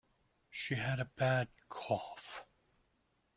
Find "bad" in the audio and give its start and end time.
1.15-1.49